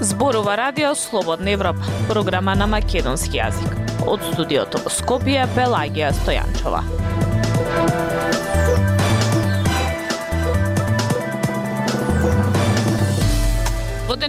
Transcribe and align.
Зборува 0.00 0.56
радио 0.56 0.94
Слободна 0.94 1.50
Европа, 1.50 1.84
програма 2.08 2.54
на 2.54 2.66
македонски 2.66 3.36
јазик. 3.36 3.76
Од 4.08 4.24
студиото 4.32 4.80
во 4.80 4.88
Скопје 4.88 5.44
Пелагија 5.52 6.14
Стојанчова. 6.16 7.05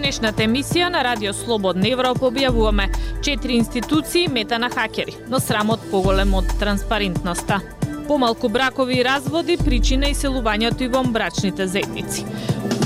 Денешната 0.08 0.40
емисија 0.42 0.86
на 0.88 1.02
Радио 1.04 1.34
Слободна 1.36 1.84
Европа 1.92 2.30
објавуваме 2.30 2.86
четири 3.20 3.58
институции 3.60 4.28
мета 4.32 4.56
на 4.58 4.70
хакери, 4.72 5.12
но 5.28 5.36
срамот 5.36 5.82
поголем 5.90 6.32
од 6.34 6.48
транспарентноста. 6.60 7.60
Помалку 8.06 8.48
бракови 8.48 9.02
и 9.02 9.04
разводи 9.04 9.58
причина 9.60 10.08
селувањето 10.16 10.86
и 10.86 10.88
во 10.88 11.02
брачните 11.04 11.66
заедници. 11.68 12.24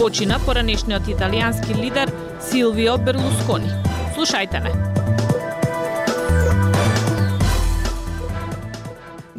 Почина 0.00 0.40
поранешниот 0.46 1.06
италијански 1.06 1.78
лидер 1.78 2.10
Силвио 2.40 2.98
Берлускони. 2.98 3.70
Слушајте 4.16 4.64
ме. 4.64 4.91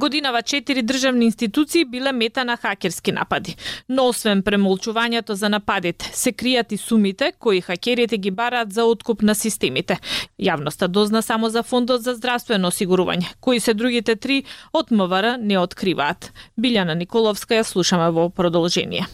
Годинава 0.03 0.41
четири 0.41 0.83
државни 0.83 1.25
институции 1.25 1.85
биле 1.85 2.11
мета 2.11 2.45
на 2.45 2.57
хакерски 2.57 3.11
напади. 3.11 3.55
Но 3.89 4.09
освен 4.11 4.41
премолчувањето 4.43 5.31
за 5.31 5.47
нападите, 5.49 6.09
се 6.11 6.33
кријат 6.35 6.75
и 6.75 6.77
сумите 6.77 7.31
кои 7.39 7.61
хакерите 7.61 8.17
ги 8.17 8.31
бараат 8.31 8.73
за 8.73 8.83
откуп 8.83 9.21
на 9.21 9.35
системите. 9.35 9.99
Јавноста 10.35 10.91
дозна 10.91 11.21
само 11.21 11.49
за 11.49 11.63
Фондот 11.63 12.03
за 12.03 12.19
здравствено 12.19 12.67
осигурување, 12.67 13.31
кои 13.39 13.63
се 13.63 13.73
другите 13.73 14.15
три 14.15 14.43
од 14.73 14.91
МВР 14.91 15.37
не 15.39 15.55
откриваат. 15.55 16.33
Билјана 16.59 16.99
Николовска 16.99 17.55
ја 17.55 17.63
слушаме 17.63 18.11
во 18.11 18.27
продолжение. 18.29 19.07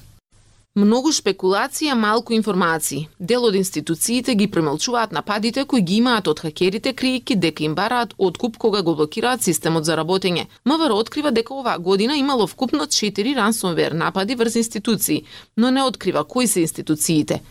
Многу 0.77 1.09
спекулација, 1.09 1.95
малку 1.97 2.33
информации. 2.35 3.07
Дел 3.17 3.47
од 3.47 3.55
институциите 3.57 4.35
ги 4.37 4.45
премалчуваат 4.47 5.11
нападите 5.11 5.63
кои 5.65 5.81
ги 5.81 5.95
имаат 5.97 6.27
од 6.29 6.43
хакерите 6.45 6.93
кријки 6.93 7.35
дека 7.35 7.63
им 7.65 7.73
бараат 7.73 8.13
откуп 8.17 8.57
кога 8.57 8.83
го 8.85 8.93
блокираат 8.95 9.41
системот 9.41 9.85
за 9.85 9.97
работење. 9.97 10.45
МВР 10.65 10.93
открива 10.93 11.31
дека 11.31 11.55
оваа 11.55 11.79
година 11.79 12.17
имало 12.17 12.45
вкупно 12.47 12.85
4 12.85 13.33
ransomware 13.39 13.93
напади 13.93 14.35
врз 14.35 14.55
институции, 14.55 15.23
но 15.57 15.71
не 15.71 15.83
открива 15.83 16.23
кои 16.23 16.47
се 16.47 16.61
институциите. 16.61 17.41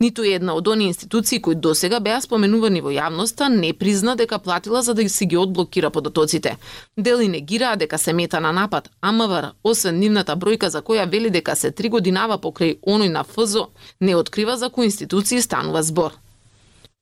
Ниту 0.00 0.24
една 0.28 0.54
од 0.54 0.68
оние 0.68 0.88
институции 0.88 1.40
кои 1.40 1.54
досега 1.54 2.00
беа 2.04 2.18
споменувани 2.20 2.82
во 2.84 2.90
јавноста 2.92 3.46
не 3.48 3.70
призна 3.72 4.12
дека 4.20 4.38
платила 4.38 4.82
за 4.82 4.94
да 4.94 5.08
си 5.08 5.26
ги 5.26 5.36
одблокира 5.36 5.90
податоците. 5.90 6.56
Дели 6.98 7.28
негираа 7.28 7.76
дека 7.76 7.98
се 7.98 8.12
мета 8.12 8.40
на 8.40 8.52
напад, 8.52 8.90
а 9.00 9.12
МВР, 9.12 9.52
освен 9.64 9.98
нивната 9.98 10.36
бројка 10.36 10.68
за 10.68 10.82
која 10.82 11.08
вели 11.08 11.30
дека 11.30 11.56
се 11.56 11.70
три 11.70 11.88
годинава 11.88 12.36
покрај 12.36 12.76
оној 12.84 13.08
на 13.08 13.24
ФЗО, 13.24 13.68
не 14.00 14.16
открива 14.16 14.56
за 14.56 14.68
кои 14.68 14.84
институции 14.84 15.40
станува 15.42 15.82
збор. 15.82 16.12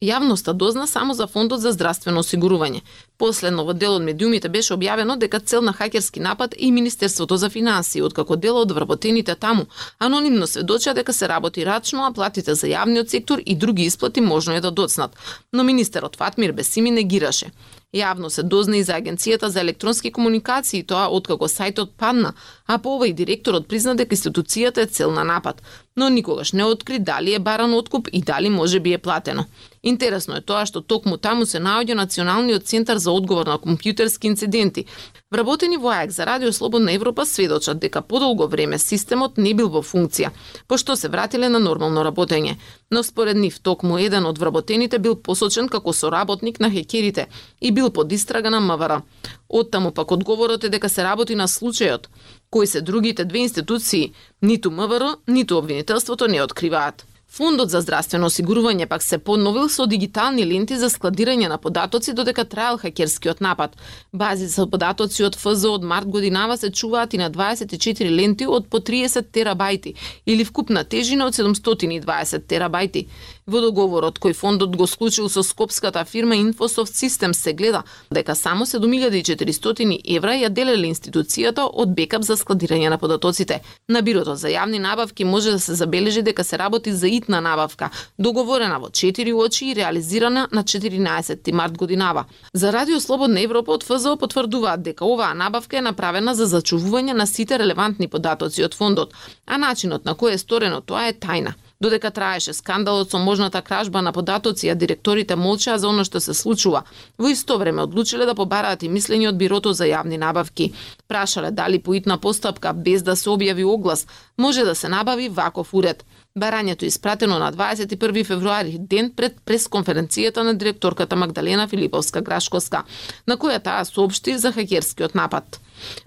Јавноста 0.03 0.53
дозна 0.53 0.87
само 0.87 1.15
за 1.15 1.27
Фондот 1.27 1.61
за 1.61 1.71
здравствено 1.73 2.21
осигурување. 2.21 2.81
Последно 3.17 3.65
во 3.65 3.73
дел 3.73 3.95
од 3.95 4.03
медиумите 4.03 4.49
беше 4.49 4.75
објавено 4.75 5.17
дека 5.17 5.39
цел 5.41 5.63
на 5.63 5.73
хакерски 5.73 6.21
напад 6.21 6.55
е 6.55 6.67
и 6.67 6.73
Министерството 6.73 7.37
за 7.37 7.49
финансии, 7.49 8.03
откако 8.03 8.37
дел 8.37 8.57
од 8.57 8.73
вработените 8.73 9.35
таму 9.35 9.67
анонимно 9.99 10.47
сведочат 10.47 10.97
дека 10.97 11.13
се 11.13 11.29
работи 11.29 11.65
рачно, 11.65 12.05
а 12.05 12.13
платите 12.13 12.55
за 12.55 12.67
јавниот 12.67 13.09
сектор 13.09 13.41
и 13.47 13.55
други 13.55 13.87
исплати 13.87 14.21
можно 14.21 14.55
е 14.55 14.61
да 14.61 14.71
доцнат. 14.71 15.17
Но 15.53 15.65
министерот 15.65 16.17
Фатмир 16.17 16.53
Бесими 16.53 16.91
негираше. 16.91 17.53
Јавно 17.95 18.29
се 18.29 18.43
дозна 18.43 18.77
и 18.77 18.83
за 18.83 18.93
Агенцијата 18.99 19.47
за 19.47 19.61
електронски 19.61 20.11
комуникации, 20.11 20.83
тоа 20.83 21.07
откако 21.09 21.47
сајтот 21.47 21.95
падна, 21.97 22.33
а 22.67 22.79
по 22.79 22.97
ова 22.97 23.07
и 23.09 23.13
директорот 23.13 23.69
призна 23.69 23.95
дека 23.95 24.17
институцијата 24.17 24.83
е 24.83 24.87
цел 24.87 25.13
на 25.13 25.25
напад, 25.25 25.63
но 25.97 26.09
никогаш 26.09 26.53
не 26.53 26.65
откри 26.65 26.99
дали 26.99 27.35
е 27.35 27.39
баран 27.39 27.75
откуп 27.75 28.09
и 28.13 28.23
дали 28.23 28.49
може 28.49 28.81
би 28.81 28.93
е 28.93 28.99
платено. 28.99 29.45
Интересно 29.83 30.37
е 30.37 30.41
тоа 30.41 30.67
што 30.67 30.81
токму 30.81 31.17
таму 31.17 31.47
се 31.47 31.61
наоѓа 31.61 31.95
Националниот 31.95 32.67
центар 32.67 32.99
за 32.99 33.13
одговор 33.13 33.47
на 33.47 33.59
компјутерски 33.59 34.27
инциденти, 34.27 34.87
Вработени 35.35 35.77
во 35.77 35.89
АЕК 35.91 36.11
за 36.11 36.27
Радио 36.27 36.53
Слободна 36.53 36.93
Европа 36.93 37.27
сведочат 37.27 37.79
дека 37.79 38.03
подолго 38.03 38.47
време 38.47 38.79
системот 38.79 39.39
не 39.39 39.51
бил 39.55 39.67
во 39.67 39.81
функција, 39.83 40.29
пошто 40.69 40.95
се 40.95 41.09
вратиле 41.11 41.49
на 41.51 41.59
нормално 41.59 42.05
работење. 42.07 42.55
Но 42.91 43.03
според 43.03 43.37
нив 43.37 43.59
токму 43.59 43.99
еден 43.99 44.29
од 44.31 44.39
вработените 44.39 44.99
бил 44.99 45.17
посочен 45.17 45.69
како 45.69 45.93
соработник 45.93 46.61
на 46.61 46.71
хекерите 46.71 47.27
и 47.61 47.73
бил 47.73 47.91
под 47.91 48.13
истрага 48.13 48.51
на 48.51 48.61
МВР. 48.61 49.03
Оттаму 49.49 49.91
пак 49.91 50.13
одговорот 50.13 50.65
е 50.65 50.69
дека 50.69 50.89
се 50.89 51.03
работи 51.03 51.35
на 51.35 51.49
случајот, 51.49 52.07
кои 52.55 52.67
се 52.67 52.81
другите 52.81 53.25
две 53.25 53.39
институции, 53.39 54.13
ниту 54.43 54.71
МВР, 54.71 55.17
ниту 55.29 55.59
обвинителството 55.59 56.29
не 56.29 56.43
откриваат. 56.43 57.07
Фондот 57.35 57.71
за 57.73 57.81
здравствено 57.83 58.29
осигурување 58.31 58.87
пак 58.87 59.03
се 59.03 59.17
подновил 59.19 59.67
со 59.67 59.89
дигитални 59.91 60.45
ленти 60.47 60.77
за 60.79 60.87
складирање 60.93 61.49
на 61.51 61.57
податоци 61.59 62.13
додека 62.15 62.45
траел 62.45 62.79
хакерскиот 62.79 63.41
напад. 63.43 63.75
Бази 64.13 64.47
за 64.47 64.69
податоци 64.71 65.25
од 65.27 65.35
ФЗ 65.35 65.65
од 65.73 65.83
март 65.83 66.07
годинава 66.07 66.55
се 66.57 66.71
чуваат 66.71 67.15
и 67.15 67.19
на 67.19 67.31
24 67.35 68.13
ленти 68.15 68.47
од 68.47 68.69
по 68.71 68.79
30 68.79 69.35
терабајти 69.35 69.97
или 70.27 70.47
вкупна 70.47 70.85
тежина 70.85 71.27
од 71.27 71.35
720 71.35 72.47
терабајти. 72.47 73.09
Во 73.45 73.61
договорот 73.61 74.17
кој 74.25 74.33
фондот 74.33 74.73
го 74.73 74.87
склучил 74.89 75.27
со 75.29 75.43
скопската 75.45 76.01
фирма 76.09 76.37
Infosoft 76.41 76.95
Systems 76.97 77.37
се 77.37 77.53
гледа 77.53 77.83
дека 78.11 78.35
само 78.35 78.65
7400 78.65 79.99
евра 80.17 80.33
ја 80.33 80.49
делеле 80.49 80.89
институцијата 80.89 81.67
од 81.69 81.93
бекап 81.93 82.25
за 82.25 82.39
складирање 82.41 82.89
на 82.89 82.97
податоците. 82.97 83.61
На 83.89 84.01
бирото 84.01 84.35
за 84.35 84.49
јавни 84.49 84.81
набавки 84.81 85.25
може 85.25 85.53
да 85.53 85.61
се 85.61 85.75
забележи 85.75 86.23
дека 86.23 86.45
се 86.45 86.59
работи 86.59 86.93
за 86.93 87.09
итна 87.09 87.43
набавка, 87.45 87.91
договорена 88.19 88.79
во 88.81 88.89
4 88.89 89.35
очи 89.37 89.67
и 89.67 89.75
реализирана 89.75 90.49
на 90.53 90.65
14 90.65 91.53
март 91.53 91.77
годинава. 91.77 92.25
За 92.55 92.73
Радио 92.73 93.01
Слободна 93.01 93.41
Европа 93.41 93.73
од 93.73 93.85
ФЗО 93.85 94.17
потврдуваат 94.17 94.83
дека 94.83 95.05
оваа 95.05 95.35
набавка 95.35 95.77
е 95.77 95.85
направена 95.85 96.35
за 96.35 96.49
зачувување 96.49 97.13
на 97.13 97.27
сите 97.27 97.59
релевантни 97.59 98.09
податоци 98.09 98.65
од 98.65 98.75
фондот, 98.75 99.13
а 99.47 99.59
начинот 99.59 100.05
на 100.05 100.17
кој 100.17 100.33
е 100.33 100.39
сторено 100.39 100.81
тоа 100.81 101.09
е 101.09 101.13
тајна. 101.13 101.53
Додека 101.85 102.09
траеше 102.17 102.55
скандалот 102.57 103.11
со 103.13 103.19
можната 103.21 103.61
кражба 103.63 104.01
на 104.03 104.13
податоци, 104.13 104.69
а 104.73 104.75
директорите 104.75 105.37
молчаа 105.37 105.77
за 105.79 105.89
оно 105.89 106.05
што 106.09 106.21
се 106.21 106.33
случува, 106.33 106.81
во 107.21 107.29
исто 107.29 107.59
време 107.61 107.85
одлучиле 107.85 108.25
да 108.25 108.35
побараат 108.35 108.87
и 108.87 108.89
мислење 108.89 109.29
од 109.29 109.37
Бирото 109.37 109.75
за 109.77 109.85
јавни 109.85 110.17
набавки. 110.17 110.71
Прашале 111.09 111.51
дали 111.51 111.79
по 111.79 111.93
итна 111.93 112.17
постапка, 112.17 112.73
без 112.73 113.05
да 113.05 113.17
се 113.17 113.29
објави 113.29 113.69
оглас, 113.69 114.07
може 114.39 114.65
да 114.65 114.75
се 114.75 114.89
набави 114.89 115.29
ваков 115.29 115.75
уред. 115.75 116.07
Барањето 116.39 116.85
испратено 116.85 117.39
на 117.39 117.53
21 117.53 118.25
февруари, 118.27 118.79
ден 118.79 119.13
пред 119.17 119.37
пресконференцијата 119.47 120.43
на 120.43 120.55
директорката 120.55 121.17
Магдалена 121.17 121.69
Филиповска 121.71 122.23
Грашковска, 122.27 122.81
на 123.27 123.37
која 123.39 123.61
таа 123.63 123.85
соопшти 123.87 124.35
за 124.39 124.51
хакерскиот 124.53 125.15
напад. 125.15 125.61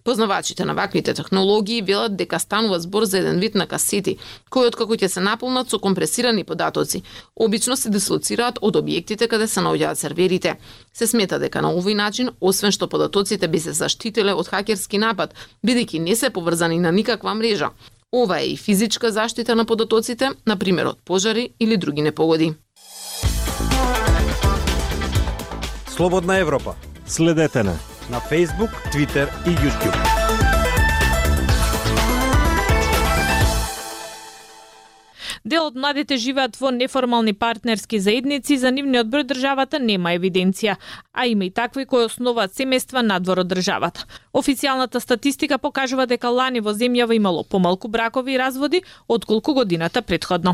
Познавачите 0.03 0.65
на 0.65 0.75
ваквите 0.75 1.13
технологии 1.13 1.81
велат 1.81 2.17
дека 2.17 2.39
станува 2.39 2.79
збор 2.79 3.05
за 3.05 3.19
еден 3.19 3.39
вид 3.39 3.55
на 3.55 3.67
касети, 3.67 4.17
кои 4.49 4.67
откако 4.67 4.99
ќе 4.99 5.07
се 5.07 5.23
наполнат 5.23 5.69
со 5.69 5.79
компресирани 5.79 6.43
податоци, 6.43 7.03
обично 7.35 7.77
се 7.77 7.89
дислоцираат 7.89 8.59
од 8.61 8.75
објектите 8.75 9.31
каде 9.31 9.47
се 9.47 9.63
наоѓаат 9.63 9.95
серверите. 9.95 10.57
Се 10.93 11.07
смета 11.07 11.39
дека 11.39 11.61
на 11.61 11.71
овој 11.71 11.95
начин, 11.95 12.35
освен 12.41 12.75
што 12.75 12.91
податоците 12.91 13.47
би 13.47 13.63
се 13.63 13.71
заштителе 13.71 14.35
од 14.35 14.51
хакерски 14.51 14.97
напад, 14.99 15.31
бидејќи 15.63 16.03
не 16.03 16.15
се 16.15 16.29
поврзани 16.29 16.79
на 16.79 16.91
никаква 16.91 17.33
мрежа, 17.33 17.71
Ова 18.15 18.39
е 18.39 18.45
и 18.45 18.57
физичка 18.57 19.11
заштита 19.11 19.55
на 19.55 19.65
податоците, 19.65 20.29
на 20.47 20.55
пример 20.57 20.85
од 20.85 20.99
пожари 21.05 21.49
или 21.59 21.77
други 21.77 22.01
непогоди. 22.01 22.53
Слободна 25.87 26.37
Европа. 26.37 26.75
Следете 27.07 27.63
на 27.63 27.75
на 28.09 28.19
Facebook, 28.19 28.71
Twitter 28.93 29.27
и 29.45 29.49
YouTube. 29.49 30.46
Дел 35.57 35.71
од 35.71 35.77
младите 35.81 36.19
живеат 36.21 36.59
во 36.61 36.69
неформални 36.69 37.31
партнерски 37.33 37.97
заедници, 37.97 38.59
за 38.61 38.69
нивниот 38.75 39.07
број 39.09 39.23
државата 39.31 39.79
нема 39.81 40.11
евиденција, 40.13 40.75
а 41.17 41.25
има 41.25 41.47
и 41.47 41.49
такви 41.49 41.87
кои 41.89 42.05
основаат 42.05 42.53
семејства 42.53 43.01
надвор 43.01 43.41
од 43.41 43.49
државата. 43.55 44.05
Официјалната 44.37 45.01
статистика 45.01 45.57
покажува 45.57 46.05
дека 46.05 46.29
лани 46.29 46.61
во 46.61 46.77
земјава 46.77 47.17
имало 47.17 47.41
помалку 47.43 47.89
бракови 47.89 48.35
и 48.35 48.37
разводи 48.37 48.83
отколку 49.07 49.57
годината 49.57 50.05
предходно. 50.05 50.53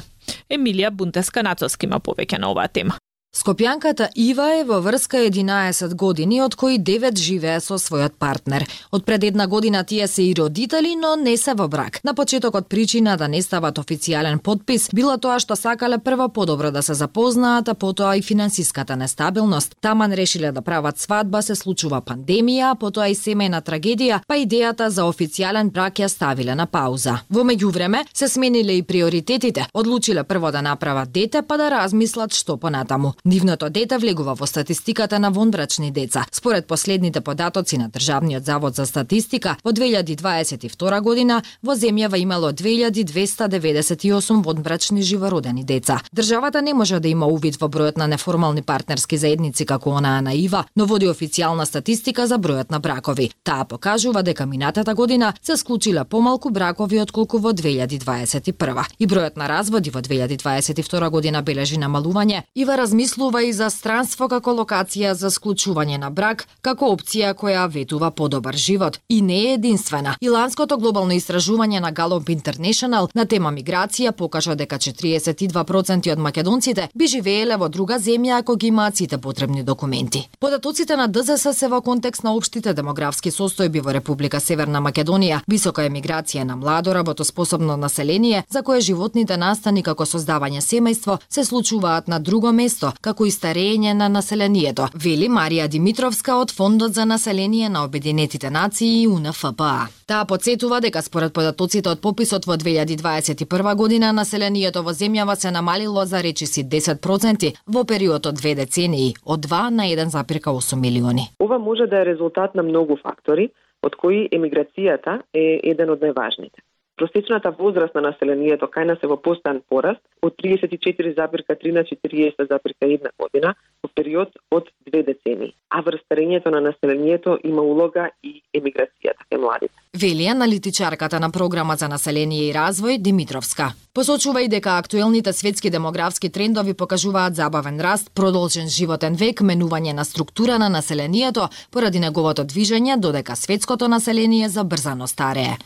Емилија 0.50 0.90
Бунтеска 0.90 1.44
Нацовски 1.44 1.92
има 1.92 2.00
повеќе 2.00 2.40
на 2.40 2.56
оваа 2.56 2.72
тема. 2.72 2.96
Скопјанката 3.34 4.12
Ива 4.14 4.46
е 4.60 4.64
во 4.64 4.78
врска 4.78 5.18
11 5.26 5.96
години, 5.98 6.38
од 6.46 6.54
кои 6.54 6.76
9 6.78 7.18
живее 7.18 7.58
со 7.66 7.80
својот 7.82 8.14
партнер. 8.22 8.68
Од 8.94 9.06
пред 9.08 9.24
една 9.24 9.48
година 9.48 9.82
тие 9.84 10.06
се 10.08 10.22
и 10.24 10.36
родители, 10.38 10.94
но 10.96 11.16
не 11.16 11.34
се 11.38 11.56
во 11.58 11.68
брак. 11.68 11.98
На 12.04 12.14
почетокот 12.14 12.68
причина 12.70 13.18
да 13.18 13.28
не 13.28 13.42
стават 13.42 13.80
официјален 13.82 14.38
подпис 14.38 14.90
била 14.94 15.18
тоа 15.18 15.40
што 15.40 15.56
сакале 15.58 15.98
прво 15.98 16.28
подобро 16.30 16.70
да 16.72 16.84
се 16.84 16.94
запознаат, 16.94 17.70
а 17.70 17.74
потоа 17.74 18.18
и 18.18 18.22
финансиската 18.22 18.96
нестабилност. 18.96 19.74
Таман 19.82 20.14
решиле 20.14 20.52
да 20.52 20.62
прават 20.62 21.00
свадба, 21.00 21.42
се 21.42 21.56
случува 21.56 22.04
пандемија, 22.06 22.70
а 22.72 22.76
потоа 22.76 23.10
и 23.10 23.18
семејна 23.18 23.64
трагедија, 23.66 24.22
па 24.28 24.38
идејата 24.38 24.92
за 24.94 25.10
официјален 25.10 25.72
брак 25.72 26.04
ја 26.06 26.08
ставиле 26.08 26.54
на 26.56 26.68
пауза. 26.68 27.18
Во 27.30 27.42
меѓувреме 27.42 28.06
се 28.14 28.28
смениле 28.28 28.78
и 28.78 28.84
приоритетите. 28.84 29.66
Одлучиле 29.74 30.24
прво 30.24 30.52
да 30.52 30.62
направат 30.62 31.12
дете, 31.12 31.42
па 31.42 31.58
да 31.58 31.72
размислат 31.72 32.38
што 32.38 32.58
понатаму. 32.58 33.16
Нивното 33.26 33.70
дете 33.70 33.98
влегува 33.98 34.34
во 34.36 34.44
статистиката 34.46 35.20
на 35.20 35.30
вонбрачни 35.32 35.92
деца. 35.92 36.26
Според 36.32 36.68
последните 36.68 37.22
податоци 37.22 37.78
на 37.78 37.90
Државниот 37.90 38.46
завод 38.46 38.76
за 38.76 38.86
статистика, 38.86 39.56
во 39.64 39.72
2022 39.72 41.02
година 41.02 41.42
во 41.64 41.72
земјава 41.72 42.20
имало 42.20 42.52
2298 42.52 44.44
вонбрачни 44.44 45.02
живородени 45.02 45.64
деца. 45.64 46.02
Државата 46.16 46.62
не 46.62 46.74
може 46.74 47.00
да 47.00 47.08
има 47.08 47.28
увид 47.28 47.56
во 47.62 47.68
бројот 47.70 47.98
на 47.98 48.08
неформални 48.08 48.62
партнерски 48.62 49.18
заедници 49.18 49.66
како 49.66 49.90
онаа 49.90 50.22
на 50.22 50.34
ИВА, 50.34 50.66
но 50.76 50.86
води 50.86 51.08
официјална 51.08 51.64
статистика 51.64 52.28
за 52.28 52.36
бројот 52.36 52.72
на 52.72 52.80
бракови. 52.80 53.32
Таа 53.44 53.64
покажува 53.64 54.24
дека 54.24 54.46
минатата 54.46 54.96
година 54.96 55.34
се 55.42 55.58
склучиле 55.58 56.04
помалку 56.04 56.50
бракови 56.52 57.00
отколку 57.00 57.38
во 57.38 57.54
2021. 57.54 58.84
И 59.00 59.08
бројот 59.08 59.38
на 59.38 59.48
разводи 59.48 59.90
во 59.90 60.02
2022 60.02 61.10
година 61.10 61.42
бележи 61.42 61.78
намалување. 61.80 62.44
Ива 62.56 62.76
размислува 62.78 63.13
размислува 63.14 63.44
и 63.44 63.54
за 63.54 63.70
странство 63.70 64.28
како 64.28 64.54
локација 64.54 65.14
за 65.14 65.30
склучување 65.30 65.98
на 66.00 66.10
брак, 66.10 66.48
како 66.62 66.86
опција 66.94 67.34
која 67.34 67.68
ветува 67.70 68.12
подобар 68.12 68.56
живот. 68.56 69.00
И 69.10 69.22
не 69.22 69.50
е 69.50 69.54
единствена. 69.54 70.16
Иланското 70.22 70.78
глобално 70.78 71.14
истражување 71.14 71.80
на 71.80 71.94
Gallup 71.94 72.30
International 72.30 73.10
на 73.14 73.26
тема 73.26 73.52
миграција 73.52 74.12
покажа 74.12 74.56
дека 74.56 74.78
42% 74.78 76.12
од 76.12 76.20
македонците 76.20 76.90
би 76.96 77.08
живееле 77.08 77.58
во 77.58 77.70
друга 77.70 78.00
земја 78.00 78.40
ако 78.40 78.56
ги 78.56 78.68
имаат 78.68 78.96
сите 78.96 79.18
потребни 79.18 79.64
документи. 79.64 80.30
Податоците 80.40 80.96
на 80.96 81.08
ДЗС 81.08 81.54
се 81.54 81.68
во 81.68 81.82
контекст 81.82 82.24
на 82.24 82.34
општите 82.34 82.74
демографски 82.74 83.32
состојби 83.32 83.82
во 83.82 83.94
Република 83.94 84.40
Северна 84.40 84.82
Македонија, 84.82 85.42
висока 85.48 85.86
емиграција 85.86 86.44
на 86.44 86.56
младо 86.56 86.94
работоспособно 86.94 87.78
население, 87.78 88.44
за 88.50 88.64
кое 88.64 88.82
животните 88.82 89.38
настани 89.38 89.84
како 89.84 90.06
создавање 90.06 90.62
семејство 90.62 91.20
се 91.30 91.44
случуваат 91.46 92.08
на 92.08 92.20
друго 92.20 92.52
место, 92.52 92.94
како 93.04 93.26
и 93.28 93.32
старење 93.36 93.94
на 94.00 94.08
населението, 94.10 94.88
вели 95.06 95.28
Марија 95.28 95.68
Димитровска 95.68 96.38
од 96.40 96.54
Фондот 96.56 96.96
за 96.96 97.06
население 97.06 97.70
на 97.70 97.84
Обединетите 97.84 98.50
нации 98.50 99.02
и 99.02 99.08
УНФПА. 99.08 99.74
Таа 100.08 100.26
подсетува 100.26 100.80
дека 100.80 101.02
според 101.02 101.34
податоците 101.34 101.90
од 101.92 102.02
пописот 102.02 102.48
во 102.48 102.56
2021 102.64 103.76
година 103.76 104.14
населението 104.14 104.84
во 104.88 104.96
земјава 104.96 105.36
се 105.36 105.52
намалило 105.52 106.06
за 106.06 106.24
речиси 106.24 106.64
10% 106.64 107.54
во 107.68 107.84
период 107.84 108.26
од 108.26 108.40
две 108.40 108.56
децении, 108.56 109.14
од 109.26 109.46
2 109.48 109.70
на 109.70 109.84
1,8 109.84 110.76
милиони. 110.80 111.28
Ова 111.40 111.60
може 111.60 111.88
да 111.88 112.02
е 112.02 112.06
резултат 112.06 112.56
на 112.56 112.64
многу 112.64 112.98
фактори, 113.04 113.50
од 113.84 113.96
кои 113.96 114.30
емиграцијата 114.32 115.20
е 115.34 115.60
еден 115.64 115.90
од 115.90 116.00
најважните. 116.00 116.64
Просечната 116.96 117.52
возраст 117.52 117.96
на 117.96 118.02
населението 118.02 118.68
кај 118.70 118.86
нас 118.86 119.00
е 119.02 119.10
во 119.10 119.18
постојан 119.18 119.64
пораст 119.70 120.02
од 120.22 120.36
34,3 120.38 121.72
на 121.74 121.82
40,1 121.90 123.10
година 123.18 123.56
во 123.82 123.90
период 123.96 124.30
од 124.52 124.70
две 124.86 125.02
децени. 125.02 125.56
А 125.74 125.82
врз 125.82 126.06
старењето 126.06 126.54
на 126.54 126.62
населението 126.62 127.40
има 127.44 127.62
улога 127.62 128.12
и 128.22 128.44
емиграцијата 128.54 129.26
кај 129.26 129.42
младите. 129.42 129.74
Вели 129.98 130.28
аналитичарката 130.28 131.20
на 131.20 131.32
програма 131.32 131.76
за 131.76 131.90
население 131.90 132.50
и 132.50 132.54
развој 132.54 133.02
Димитровска. 133.02 133.74
Посочува 133.94 134.42
и 134.42 134.48
дека 134.48 134.78
актуелните 134.78 135.34
светски 135.34 135.70
демографски 135.70 136.30
трендови 136.30 136.74
покажуваат 136.74 137.36
забавен 137.36 137.82
раст, 137.82 138.14
продолжен 138.16 138.70
животен 138.70 139.16
век, 139.16 139.42
менување 139.42 139.94
на 139.94 140.06
структура 140.06 140.60
на 140.60 140.70
населението 140.70 141.50
поради 141.72 142.00
неговото 142.00 142.46
движење, 142.46 143.00
додека 143.00 143.36
светското 143.36 143.88
население 143.88 144.50
забрзано 144.50 145.08
старее. 145.08 145.58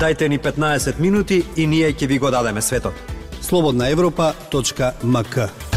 Дајте 0.00 0.28
ни 0.28 0.38
15 0.38 0.98
минути 0.98 1.44
и 1.56 1.66
ние 1.66 1.92
ќе 1.92 2.06
ви 2.06 2.18
го 2.18 2.30
дадеме 2.30 2.62
светот. 2.62 2.94
Слободна 3.40 3.88
Европа.мк 3.88 5.73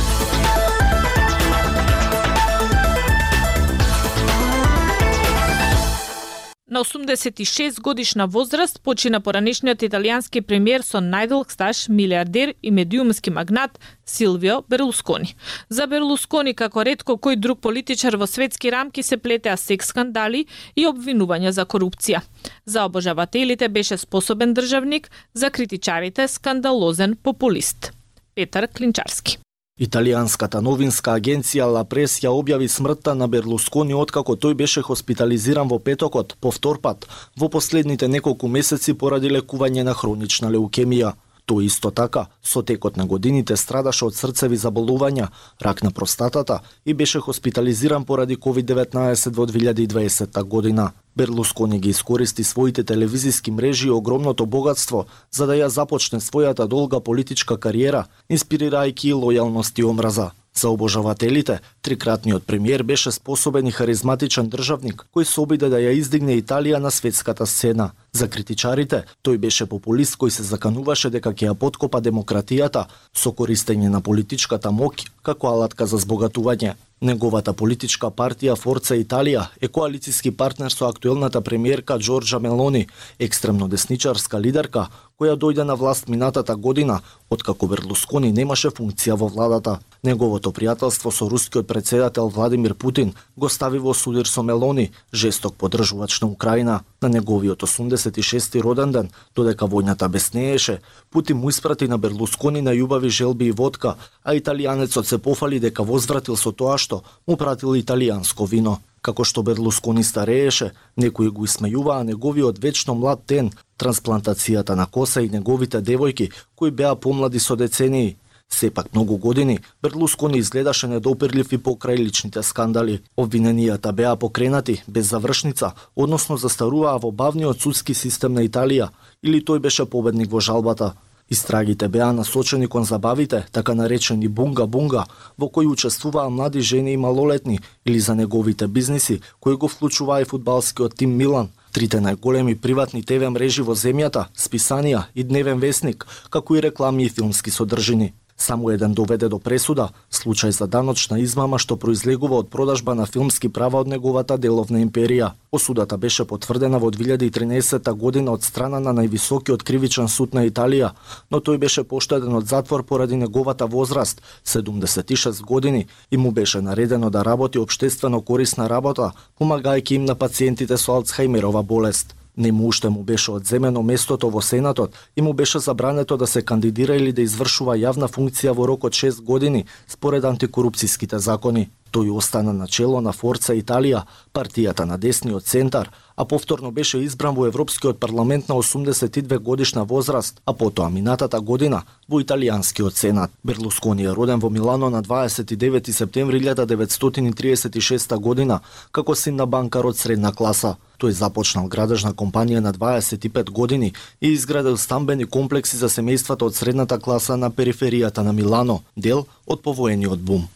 На 6.78 6.84
86 6.84 7.82
годишна 7.82 8.28
возраст 8.28 8.82
почина 8.84 9.18
поранешниот 9.20 9.82
италијански 9.82 10.44
премиер 10.46 10.84
со 10.86 11.00
најдолг 11.02 11.50
стаж, 11.50 11.88
милиардер 11.90 12.52
и 12.62 12.70
медиумски 12.72 13.34
магнат 13.34 13.80
Силвио 14.06 14.60
Берлускони. 14.70 15.34
За 15.70 15.88
Берлускони, 15.90 16.54
како 16.54 16.84
ретко 16.86 17.16
кој 17.18 17.40
друг 17.42 17.64
политичар 17.66 18.20
во 18.22 18.28
светски 18.30 18.70
рамки, 18.70 19.02
се 19.02 19.18
плетеа 19.18 19.58
секс 19.58 19.90
скандали 19.90 20.44
и 20.76 20.86
обвинувања 20.86 21.50
за 21.50 21.66
корупција. 21.66 22.22
За 22.66 22.86
обожавателите 22.86 23.70
беше 23.70 23.98
способен 23.98 24.54
државник, 24.54 25.10
за 25.34 25.50
критичарите 25.50 26.28
скандалозен 26.28 27.18
популист. 27.24 27.92
Петар 28.36 28.68
Клинчарски. 28.68 29.40
Италијанската 29.78 30.58
новинска 30.66 31.14
агенција 31.20 31.68
Ла 31.70 31.84
Прес 31.86 32.16
ја 32.24 32.32
објави 32.34 32.66
смртта 32.66 33.14
на 33.14 33.28
Берлускони 33.30 33.94
откако 33.94 34.34
тој 34.34 34.56
беше 34.58 34.82
хоспитализиран 34.82 35.70
во 35.70 35.78
петокот, 35.78 36.34
повтор 36.42 36.80
пат, 36.82 37.06
во 37.38 37.50
последните 37.54 38.08
неколку 38.10 38.50
месеци 38.50 38.96
поради 38.98 39.30
лекување 39.30 39.84
на 39.86 39.94
хронична 39.94 40.50
леукемија. 40.50 41.14
Тој 41.48 41.72
исто 41.72 41.92
така, 41.96 42.28
со 42.44 42.62
текот 42.62 42.98
на 43.00 43.06
годините 43.08 43.56
страдаше 43.56 44.10
од 44.10 44.16
срцеви 44.16 44.58
заболувања, 44.60 45.30
рак 45.64 45.84
на 45.84 45.92
простатата 45.96 46.60
и 46.86 46.94
беше 46.94 47.20
хоспитализиран 47.24 48.04
поради 48.06 48.36
COVID-19 48.36 49.32
во 49.32 49.48
2020 49.48 50.44
година. 50.44 50.92
Берлускони 51.16 51.80
ги 51.80 51.90
искористи 51.90 52.44
своите 52.44 52.84
телевизиски 52.84 53.52
мрежи 53.52 53.88
и 53.88 53.92
огромното 53.92 54.46
богатство 54.46 55.06
за 55.32 55.48
да 55.48 55.56
ја 55.56 55.68
започне 55.68 56.20
својата 56.20 56.68
долга 56.68 57.00
политичка 57.00 57.58
кариера, 57.58 58.06
инспирирајќи 58.30 59.16
лојалност 59.16 59.80
и 59.80 59.88
омраза. 59.88 60.32
За 60.58 60.70
обожавателите, 60.70 61.60
трикратниот 61.82 62.46
премиер 62.46 62.84
беше 62.84 63.12
способен 63.12 63.68
и 63.68 63.72
харизматичен 63.72 64.50
државник 64.50 65.06
кој 65.14 65.24
се 65.24 65.42
обиде 65.42 65.70
да 65.70 65.78
ја 65.78 65.92
издигне 65.94 66.40
Италија 66.42 66.80
на 66.82 66.92
светската 66.92 67.46
сцена. 67.46 67.92
За 68.18 68.26
критичарите, 68.26 69.04
тој 69.22 69.38
беше 69.38 69.68
популист 69.70 70.16
кој 70.18 70.32
се 70.34 70.44
закануваше 70.48 71.12
дека 71.14 71.36
ќе 71.38 71.52
ја 71.52 71.58
подкопа 71.64 72.00
демократијата 72.02 72.88
со 73.14 73.30
користење 73.40 73.92
на 73.94 74.02
политичката 74.02 74.72
моќ 74.74 75.06
како 75.22 75.52
алатка 75.54 75.86
за 75.86 76.02
збогатување. 76.02 76.74
Неговата 77.02 77.54
политичка 77.54 78.10
партија 78.10 78.56
Форца 78.58 78.96
Италија 78.98 79.44
е 79.62 79.68
коалициски 79.70 80.32
партнер 80.32 80.74
со 80.74 80.88
актуелната 80.88 81.42
премиерка 81.46 82.00
Джорджа 82.00 82.40
Мелони, 82.40 82.88
екстремно 83.20 83.68
десничарска 83.68 84.40
лидерка 84.42 84.88
која 85.20 85.36
дојде 85.38 85.64
на 85.64 85.76
власт 85.76 86.10
минатата 86.10 86.56
година, 86.56 87.00
откако 87.30 87.68
Берлускони 87.68 88.32
немаше 88.32 88.70
функција 88.70 89.18
во 89.18 89.28
владата. 89.28 89.80
Неговото 90.04 90.52
пријателство 90.54 91.10
со 91.12 91.30
рускиот 91.30 91.68
председател 91.68 92.30
Владимир 92.30 92.74
Путин 92.74 93.14
го 93.36 93.50
стави 93.50 93.80
во 93.80 93.94
судир 93.94 94.28
со 94.28 94.44
Мелони, 94.44 94.92
жесток 95.14 95.56
поддржувач 95.56 96.22
на 96.22 96.28
Украина. 96.28 96.82
На 97.02 97.10
неговиот 97.10 97.64
26-ти 98.12 98.62
роденден, 98.64 99.10
додека 99.36 99.66
војната 99.68 100.08
беснееше, 100.08 100.80
Путин 101.12 101.38
му 101.38 101.50
испрати 101.50 101.88
на 101.88 101.98
Берлускони 101.98 102.62
на 102.62 102.72
јубави 102.72 103.10
желби 103.10 103.48
и 103.48 103.52
водка, 103.52 103.96
а 104.24 104.34
италијанецот 104.34 105.04
се 105.04 105.18
пофали 105.18 105.60
дека 105.60 105.84
возвратил 105.84 106.38
со 106.38 106.52
тоа 106.52 106.78
што 106.78 107.04
му 107.28 107.38
пратил 107.38 107.76
италијанско 107.76 108.48
вино. 108.48 108.80
Како 109.02 109.24
што 109.24 109.44
Берлускони 109.44 110.04
старееше, 110.04 110.72
некои 110.98 111.30
го 111.30 111.46
исмејуваа 111.46 112.04
неговиот 112.04 112.60
вечно 112.60 112.96
млад 112.96 113.26
тен, 113.26 113.52
трансплантацијата 113.78 114.76
на 114.76 114.86
коса 114.86 115.22
и 115.22 115.30
неговите 115.30 115.82
девојки 115.82 116.32
кои 116.56 116.72
беа 116.72 116.96
помлади 116.96 117.40
со 117.40 117.56
децении, 117.56 118.18
Сепак 118.50 118.94
многу 118.94 119.18
години 119.18 119.60
Берлускони 119.84 120.38
изгледаше 120.38 120.88
недопирлив 120.88 121.52
и 121.54 121.58
покрај 121.58 121.98
личните 121.98 122.42
скандали. 122.44 123.02
Обвиненијата 123.18 123.92
беа 123.92 124.16
покренати 124.16 124.82
без 124.88 125.10
завршница, 125.10 125.74
односно 125.96 126.38
застаруваа 126.38 126.98
во 126.98 127.12
бавниот 127.12 127.62
судски 127.62 127.94
систем 127.94 128.34
на 128.34 128.42
Италија, 128.48 128.90
или 129.24 129.44
тој 129.46 129.60
беше 129.60 129.86
победник 129.86 130.32
во 130.32 130.42
жалбата. 130.42 130.94
Истрагите 131.30 131.88
беа 131.88 132.14
насочени 132.14 132.68
кон 132.68 132.84
забавите, 132.84 133.46
така 133.52 133.74
наречени 133.76 134.28
бунга-бунга, 134.28 135.06
во 135.38 135.50
кои 135.50 135.68
учествуваа 135.68 136.30
млади 136.30 136.62
жени 136.62 136.94
и 136.94 136.98
малолетни, 136.98 137.60
или 137.86 138.00
за 138.00 138.16
неговите 138.16 138.68
бизниси, 138.68 139.22
кои 139.40 139.56
го 139.56 139.68
вклучуваа 139.68 140.22
и 140.22 140.26
фудбалскиот 140.26 140.96
тим 140.96 141.18
Милан, 141.18 141.50
трите 141.74 142.00
најголеми 142.00 142.56
приватни 142.56 143.04
ТВ 143.04 143.30
мрежи 143.30 143.62
во 143.62 143.76
земјата, 143.76 144.32
списанија 144.34 145.04
и 145.16 145.24
дневен 145.24 145.60
вестник, 145.60 146.08
како 146.30 146.56
и 146.56 146.62
реклами 146.62 147.04
и 147.06 147.10
филмски 147.10 147.52
содржини. 147.52 148.14
Само 148.38 148.70
еден 148.70 148.94
доведе 148.94 149.30
до 149.30 149.40
пресуда, 149.40 149.90
случај 150.14 150.54
за 150.54 150.68
даночна 150.68 151.18
измама 151.20 151.58
што 151.58 151.76
произлегува 151.76 152.38
од 152.44 152.50
продажба 152.54 152.94
на 152.94 153.06
филмски 153.10 153.50
права 153.50 153.82
од 153.82 153.88
неговата 153.90 154.38
деловна 154.38 154.78
империја. 154.86 155.32
Осудата 155.52 155.98
беше 155.98 156.26
потврдена 156.26 156.78
во 156.78 156.92
2013 156.94 157.90
година 157.94 158.32
од 158.38 158.44
страна 158.44 158.80
на 158.80 158.94
највисокиот 158.94 159.64
кривичен 159.64 160.08
суд 160.08 160.38
на 160.38 160.46
Италија, 160.46 160.92
но 161.32 161.42
тој 161.42 161.58
беше 161.58 161.84
поштеден 161.84 162.36
од 162.38 162.46
затвор 162.46 162.84
поради 162.86 163.18
неговата 163.18 163.66
возраст, 163.66 164.22
76 164.46 165.42
години, 165.42 165.88
и 166.12 166.18
му 166.18 166.32
беше 166.32 166.62
наредено 166.62 167.10
да 167.10 167.26
работи 167.26 167.60
обштествено 167.60 168.22
корисна 168.22 168.70
работа, 168.70 169.12
помагајќи 169.42 169.92
им 169.94 170.06
на 170.06 170.16
пациентите 170.16 170.78
со 170.78 170.94
Алцхаймерова 170.94 171.64
болест. 171.64 172.14
Нему 172.38 172.68
уште 172.68 172.90
му 172.90 173.04
беше 173.04 173.32
одземено 173.32 173.82
местото 173.84 174.30
во 174.30 174.42
Сенатот 174.42 174.94
и 175.16 175.22
му 175.22 175.34
беше 175.34 175.60
забрането 175.60 176.18
да 176.18 176.28
се 176.28 176.42
кандидира 176.42 176.96
или 176.96 177.12
да 177.12 177.22
извршува 177.22 177.78
јавна 177.78 178.06
функција 178.06 178.54
во 178.54 178.68
рок 178.68 178.84
од 178.84 178.94
6 178.94 179.24
години 179.26 179.66
според 179.88 180.24
антикорупцијските 180.24 181.18
закони. 181.18 181.70
Тој 181.92 182.12
остана 182.12 182.54
на 182.54 182.68
чело 182.68 183.02
на 183.02 183.14
Форца 183.14 183.56
Италија, 183.56 184.04
партијата 184.34 184.86
на 184.86 184.98
десниот 184.98 185.44
центар, 185.44 185.90
а 186.18 186.26
повторно 186.26 186.72
беше 186.72 186.98
избран 186.98 187.36
во 187.36 187.46
Европскиот 187.48 188.00
парламент 188.00 188.50
на 188.50 188.56
82 188.56 189.38
годишна 189.38 189.86
возраст, 189.86 190.42
а 190.46 190.54
потоа 190.54 190.90
минатата 190.90 191.40
година 191.42 191.84
во 192.10 192.22
Италијанскиот 192.22 192.96
сенат. 192.96 193.32
Берлускони 193.44 194.04
е 194.04 194.16
роден 194.16 194.40
во 194.40 194.50
Милано 194.50 194.90
на 194.90 195.04
29 195.04 195.92
септември 195.92 196.42
1936 196.42 198.18
година 198.18 198.60
како 198.92 199.16
син 199.16 199.36
на 199.36 199.46
банкар 199.46 199.86
од 199.86 199.98
средна 199.98 200.32
класа. 200.32 200.76
Тој 201.00 201.14
започнал 201.14 201.68
градежна 201.68 202.14
компанија 202.14 202.60
на 202.60 202.74
25 202.74 203.52
години 203.52 203.94
и 204.22 204.34
изградил 204.34 204.78
стамбени 204.78 205.26
комплекси 205.26 205.78
за 205.78 205.90
семејствата 205.90 206.44
од 206.44 206.56
средната 206.56 207.00
класа 207.00 207.38
на 207.38 207.52
периферијата 207.52 208.26
на 208.26 208.34
Милано, 208.34 208.82
дел 208.96 209.28
од 209.46 209.62
повоениот 209.62 210.20
бум. 210.20 210.48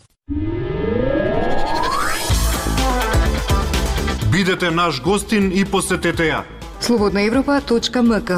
Бидете 4.42 4.72
наш 4.72 5.02
гостин 5.02 5.52
и 5.54 5.62
посетете 5.66 6.26
ја. 6.26 6.40
Слободна 6.82 7.22
Европа.мк 7.22 8.32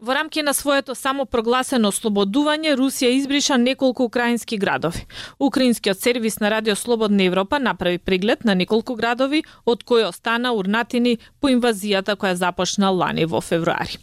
Во 0.00 0.14
рамки 0.14 0.42
на 0.42 0.52
своето 0.52 0.92
самопрогласено 0.94 1.88
ослободување, 1.88 2.76
Русија 2.76 3.08
избриша 3.16 3.56
неколку 3.56 4.04
украински 4.04 4.58
градови. 4.60 5.06
Украинскиот 5.40 6.00
сервис 6.00 6.40
на 6.40 6.50
Радио 6.50 6.76
Слободна 6.76 7.22
Европа 7.22 7.58
направи 7.58 7.98
преглед 7.98 8.44
на 8.44 8.54
неколку 8.54 8.94
градови, 8.94 9.44
од 9.64 9.82
кои 9.82 10.04
остана 10.04 10.52
урнатини 10.52 11.18
по 11.40 11.48
инвазијата 11.48 12.20
која 12.20 12.34
започна 12.34 12.90
лани 12.90 13.24
во 13.24 13.40
февруари. 13.40 13.96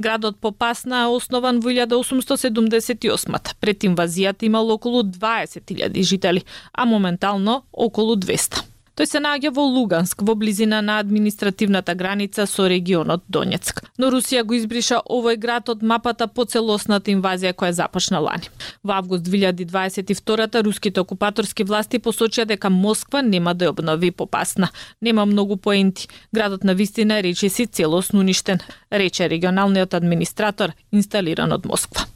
Градот 0.00 0.40
Попасна 0.40 1.02
е 1.02 1.06
основан 1.06 1.60
во 1.60 1.70
1878 1.70 3.54
Пред 3.60 3.84
инвазијата 3.84 4.44
имало 4.44 4.74
околу 4.74 5.02
20.000 5.02 6.02
жители, 6.02 6.44
а 6.72 6.84
моментално 6.84 7.62
околу 7.72 8.16
200. 8.16 8.71
Тој 8.92 9.08
се 9.08 9.20
наоѓа 9.24 9.54
во 9.56 9.62
Луганск, 9.64 10.20
во 10.20 10.34
близина 10.36 10.82
на 10.84 10.98
административната 11.00 11.94
граница 11.96 12.44
со 12.46 12.66
регионот 12.68 13.22
Донецк. 13.26 13.80
Но 13.96 14.10
Русија 14.12 14.42
го 14.44 14.58
избриша 14.58 14.98
овој 15.08 15.38
град 15.40 15.72
од 15.72 15.80
мапата 15.80 16.28
по 16.28 16.44
целосната 16.44 17.08
инвазија 17.08 17.54
која 17.56 17.72
започна 17.80 18.20
лани. 18.20 18.52
Во 18.84 18.98
август 19.00 19.24
2022 19.24 20.62
руските 20.68 21.00
окупаторски 21.00 21.64
власти 21.64 22.04
посочија 22.04 22.44
дека 22.44 22.68
Москва 22.68 23.22
нема 23.22 23.54
да 23.54 23.70
ја 23.70 23.72
обнови 23.72 24.10
попасна. 24.10 24.68
Нема 25.00 25.24
многу 25.24 25.56
поенти. 25.56 26.08
Градот 26.32 26.64
на 26.64 26.74
вистина 26.74 27.22
речи 27.22 27.48
си 27.48 27.66
целосно 27.66 28.20
уништен, 28.20 28.60
рече 28.92 29.28
регионалниот 29.28 29.94
администратор 29.94 30.76
инсталиран 30.92 31.52
од 31.52 31.64
Москва 31.64 32.11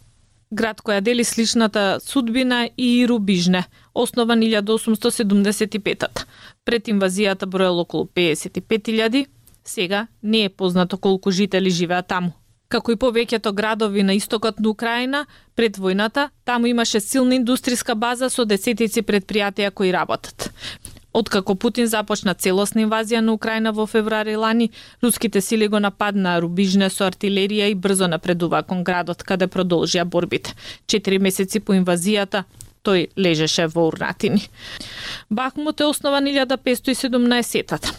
град 0.56 0.80
која 0.80 1.00
дели 1.00 1.24
сличната 1.24 1.98
судбина 2.00 2.68
и 2.76 3.06
Рубижне, 3.08 3.64
основан 3.94 4.40
1875 4.40 6.24
Пред 6.64 6.88
инвазијата 6.88 7.46
броел 7.46 7.80
околу 7.80 8.08
55.000, 8.14 9.26
сега 9.64 10.06
не 10.22 10.44
е 10.44 10.48
познато 10.48 10.98
колку 10.98 11.30
жители 11.30 11.70
живеат 11.70 12.08
таму. 12.08 12.32
Како 12.68 12.92
и 12.92 12.96
повеќето 12.96 13.52
градови 13.52 14.02
на 14.02 14.14
истокот 14.14 14.58
на 14.60 14.68
Украина, 14.68 15.26
пред 15.54 15.76
војната, 15.78 16.28
таму 16.44 16.66
имаше 16.66 17.00
силна 17.00 17.36
индустријска 17.38 17.94
база 17.94 18.30
со 18.30 18.44
десетици 18.44 19.02
предпријатија 19.02 19.70
кои 19.70 19.92
работат. 19.92 20.50
Откако 21.16 21.54
Путин 21.54 21.86
започна 21.88 22.34
целосна 22.34 22.82
инвазија 22.84 23.22
на 23.24 23.32
Украина 23.32 23.70
во 23.72 23.86
февруари 23.88 24.34
лани, 24.36 24.66
руските 25.02 25.40
сили 25.40 25.68
го 25.72 25.78
нападнаа 25.80 26.42
Рубижне 26.44 26.90
со 26.92 27.06
артилерија 27.08 27.70
и 27.72 27.74
брзо 27.74 28.04
напредува 28.12 28.60
кон 28.68 28.82
градот 28.84 29.24
каде 29.24 29.48
продолжија 29.48 30.04
борбите. 30.04 30.52
Четири 30.86 31.16
месеци 31.18 31.60
по 31.64 31.72
инвазијата, 31.72 32.44
тој 32.84 33.08
лежеше 33.16 33.64
во 33.72 33.86
урнатини. 33.88 34.42
Бахмут 35.30 35.80
е 35.80 35.88
основан 35.88 36.28
1517 36.28 37.92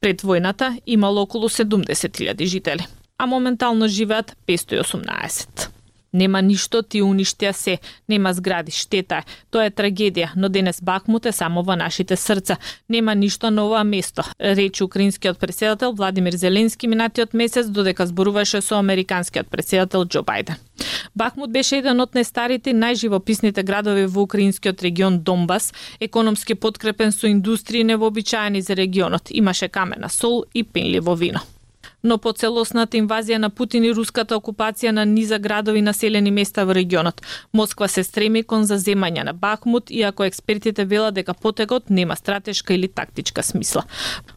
Пред 0.00 0.20
војната 0.20 0.74
имало 0.84 1.22
околу 1.22 1.48
70.000 1.48 2.44
жители, 2.44 2.86
а 3.18 3.26
моментално 3.26 3.88
живеат 3.88 4.36
518. 4.46 5.73
Нема 6.14 6.42
ништо, 6.42 6.82
ти 6.82 7.02
уништија 7.02 7.52
се. 7.52 7.78
Нема 8.08 8.32
згради, 8.32 8.70
штета 8.70 9.22
е. 9.22 9.24
Тоа 9.50 9.66
е 9.66 9.70
трагедија, 9.74 10.30
но 10.36 10.48
денес 10.48 10.78
Бахмут 10.82 11.26
е 11.26 11.32
само 11.32 11.62
во 11.66 11.74
нашите 11.76 12.16
срца. 12.16 12.56
Нема 12.88 13.14
ништо 13.14 13.50
на 13.50 13.66
ова 13.66 13.84
место, 13.84 14.22
рече 14.40 14.84
украинскиот 14.84 15.38
председател 15.38 15.92
Владимир 15.92 16.36
Зеленски 16.36 16.86
минатиот 16.86 17.34
месец 17.34 17.66
додека 17.66 18.06
зборуваше 18.06 18.60
со 18.62 18.78
американскиот 18.78 19.50
председател 19.50 20.04
Џо 20.04 20.22
Бајден. 20.22 20.54
Бахмут 21.14 21.50
беше 21.50 21.78
еден 21.78 22.00
од 22.00 22.14
најстарите 22.14 22.70
и 22.70 22.78
најживописните 22.78 23.62
градови 23.62 24.06
во 24.06 24.22
украинскиот 24.22 24.82
регион 24.82 25.18
Донбас, 25.22 25.72
економски 26.00 26.54
подкрепен 26.54 27.12
со 27.12 27.26
индустрии 27.26 27.84
невообичаени 27.84 28.62
за 28.62 28.76
регионот. 28.76 29.30
Имаше 29.30 29.68
камена 29.68 30.08
сол 30.08 30.44
и 30.54 30.62
пенливо 30.62 31.14
вино 31.14 31.40
но 32.04 32.18
по 32.18 32.32
целосната 32.32 32.96
инвазија 33.00 33.38
на 33.40 33.50
Путин 33.50 33.84
и 33.84 33.92
руската 33.96 34.36
окупација 34.36 34.90
на 34.92 35.04
низа 35.08 35.38
градови 35.38 35.78
и 35.78 35.82
населени 35.82 36.30
места 36.30 36.64
во 36.64 36.74
регионот. 36.76 37.22
Москва 37.52 37.88
се 37.88 38.04
стреми 38.04 38.42
кон 38.42 38.64
заземање 38.68 39.24
на 39.24 39.32
Бахмут, 39.32 39.90
иако 39.90 40.24
експертите 40.24 40.84
велат 40.84 41.14
дека 41.14 41.34
потегот 41.34 41.90
нема 41.90 42.16
стратешка 42.16 42.74
или 42.74 42.88
тактичка 42.88 43.42
смисла. 43.42 43.82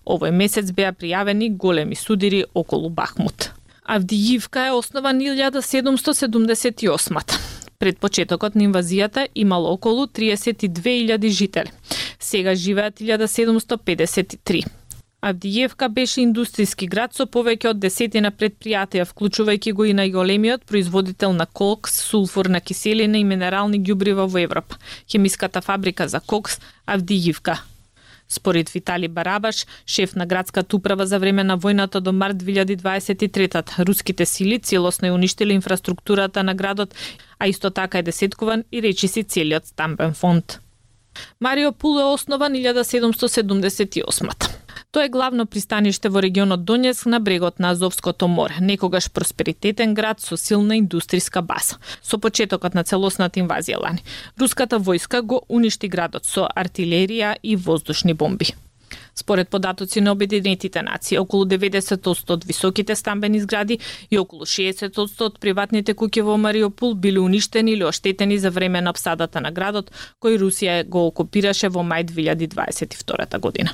Овој 0.06 0.32
месец 0.32 0.72
беа 0.72 0.94
пријавени 0.94 1.52
големи 1.52 1.96
судири 1.96 2.46
околу 2.56 2.90
Бахмут. 2.90 3.52
Авдијивка 3.88 4.68
е 4.68 4.72
основан 4.72 5.20
1778 5.20 7.58
Пред 7.80 8.00
почетокот 8.00 8.56
на 8.56 8.66
инвазијата 8.66 9.28
имало 9.36 9.74
околу 9.74 10.08
32.000 10.08 11.28
жители. 11.28 11.72
Сега 12.20 12.56
живеат 12.56 13.00
1753. 13.00 14.66
Авдиевка 15.22 15.90
беше 15.90 16.22
индустријски 16.22 16.86
град 16.86 17.16
со 17.18 17.26
повеќе 17.26 17.72
од 17.72 17.80
десетина 17.82 18.30
предпријатија, 18.30 19.08
вклучувајќи 19.10 19.72
го 19.74 19.88
и 19.90 19.94
најголемиот 19.98 20.68
производител 20.70 21.34
на 21.34 21.46
кокс, 21.46 21.96
сулфурна 22.06 22.62
киселина 22.62 23.18
и 23.18 23.26
минерални 23.26 23.80
ѓубрива 23.82 24.28
во 24.30 24.44
Европа, 24.44 24.78
хемиската 25.10 25.62
фабрика 25.62 26.08
за 26.08 26.20
кокс 26.20 26.60
Авдиевка. 26.86 27.64
Според 28.30 28.70
Витали 28.70 29.08
Барабаш, 29.08 29.66
шеф 29.88 30.16
на 30.16 30.26
градската 30.26 30.76
управа 30.76 31.08
за 31.08 31.20
време 31.20 31.44
на 31.44 31.58
војната 31.58 32.00
до 32.00 32.14
март 32.14 32.38
2023 32.38 33.86
руските 33.88 34.26
сили 34.26 34.60
целосно 34.60 35.08
ја 35.08 35.18
уништили 35.18 35.54
инфраструктурата 35.54 36.44
на 36.44 36.54
градот, 36.54 36.96
а 37.40 37.48
исто 37.48 37.70
така 37.70 37.98
е 37.98 38.04
десеткуван 38.04 38.64
и 38.72 38.82
речиси 38.82 39.24
целиот 39.24 39.66
стамбен 39.66 40.14
фонд. 40.14 40.60
Марио 41.42 41.74
Пул 41.74 42.00
е 42.00 42.04
основан 42.04 42.54
1778 42.54 44.67
Тоа 44.92 45.06
е 45.06 45.10
главно 45.10 45.46
пристаниште 45.46 46.10
во 46.10 46.22
регионот 46.24 46.64
Донецк 46.64 47.06
на 47.06 47.20
брегот 47.20 47.60
на 47.60 47.72
Азовското 47.76 48.28
море, 48.28 48.56
некогаш 48.62 49.12
просперитетен 49.12 49.94
град 49.94 50.22
со 50.22 50.38
силна 50.38 50.78
индустријска 50.80 51.42
база. 51.42 51.76
Со 52.02 52.18
почетокот 52.18 52.74
на 52.74 52.86
целосната 52.88 53.42
инвазија 53.44 53.82
лани, 53.84 54.06
руската 54.40 54.80
војска 54.80 55.22
го 55.22 55.42
уништи 55.50 55.92
градот 55.92 56.26
со 56.26 56.48
артилерија 56.56 57.36
и 57.44 57.56
воздушни 57.56 58.14
бомби. 58.14 58.56
Според 59.18 59.50
податоци 59.50 60.02
на 60.02 60.12
Обединетите 60.12 60.82
нации, 60.82 61.18
околу 61.18 61.46
90% 61.46 62.32
од 62.32 62.44
високите 62.46 62.96
стамбени 62.96 63.40
згради 63.42 63.80
и 64.10 64.20
околу 64.20 64.46
60% 64.46 65.24
од 65.26 65.40
приватните 65.42 65.96
куќи 65.98 66.22
во 66.22 66.36
Мариопол 66.38 66.94
биле 66.94 67.20
уништени 67.20 67.74
или 67.74 67.84
оштетени 67.84 68.38
за 68.38 68.52
време 68.52 68.82
на 68.82 68.94
обсадата 68.94 69.42
на 69.42 69.50
градот, 69.52 69.90
кој 70.22 70.38
Русија 70.38 70.84
го 70.86 71.08
окупираше 71.08 71.70
во 71.74 71.82
мај 71.82 72.06
2022 72.06 73.40
година. 73.42 73.74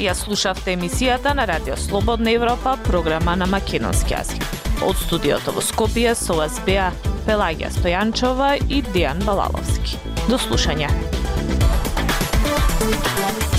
Ја 0.00 0.16
слушавте 0.18 0.74
емисијата 0.74 1.34
на 1.34 1.46
Радио 1.46 1.76
Слободна 1.76 2.34
Европа, 2.34 2.74
програма 2.84 3.36
на 3.36 3.46
македонски 3.46 4.18
јазик. 4.18 4.42
Од 4.82 4.98
студиото 4.98 5.54
во 5.54 5.62
Скопје 5.62 6.16
со 6.18 6.34
вас 6.42 6.58
беа 6.66 6.90
Пелагија 7.28 7.70
Стојанчова 7.70 8.56
и 8.66 8.82
Дијан 8.82 9.22
Балаловски. 9.22 10.00
До 10.26 10.42
слушање. 10.42 10.90
time. 12.92 13.49